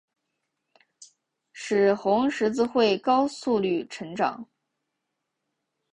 [1.53, 4.49] 使红十字会高速率成长。